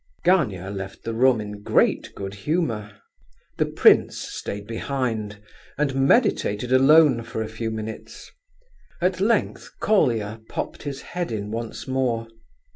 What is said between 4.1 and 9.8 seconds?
stayed behind, and meditated alone for a few minutes. At length,